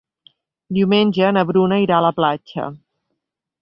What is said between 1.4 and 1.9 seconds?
Bruna